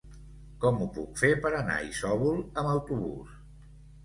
Com 0.63 0.79
ho 0.79 0.87
puc 0.95 1.21
fer 1.23 1.29
per 1.43 1.51
anar 1.57 1.75
a 1.83 1.83
Isòvol 1.89 2.41
amb 2.63 2.73
autobús? 2.79 3.39